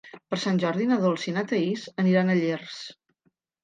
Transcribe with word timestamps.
Per 0.29 0.37
Sant 0.45 0.61
Jordi 0.63 0.87
na 0.93 0.97
Dolça 1.05 1.31
i 1.33 1.35
na 1.37 1.45
Thaís 1.53 1.87
aniran 2.07 2.35
a 2.39 2.43
Llers. 2.43 2.85